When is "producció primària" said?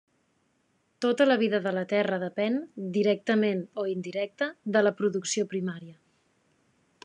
5.03-5.99